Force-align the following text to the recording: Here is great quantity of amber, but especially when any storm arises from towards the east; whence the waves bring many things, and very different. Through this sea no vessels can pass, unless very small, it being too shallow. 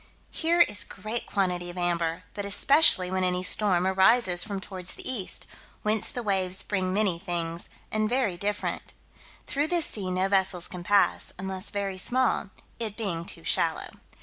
Here 0.31 0.61
is 0.61 0.83
great 0.83 1.27
quantity 1.27 1.69
of 1.69 1.77
amber, 1.77 2.23
but 2.33 2.43
especially 2.43 3.11
when 3.11 3.23
any 3.23 3.43
storm 3.43 3.85
arises 3.85 4.43
from 4.43 4.59
towards 4.59 4.95
the 4.95 5.07
east; 5.07 5.45
whence 5.83 6.09
the 6.09 6.23
waves 6.23 6.63
bring 6.63 6.91
many 6.91 7.19
things, 7.19 7.69
and 7.91 8.09
very 8.09 8.35
different. 8.35 8.93
Through 9.45 9.67
this 9.67 9.85
sea 9.85 10.09
no 10.09 10.27
vessels 10.27 10.67
can 10.67 10.83
pass, 10.83 11.33
unless 11.37 11.69
very 11.69 11.99
small, 11.99 12.49
it 12.79 12.97
being 12.97 13.25
too 13.25 13.43
shallow. 13.43 13.91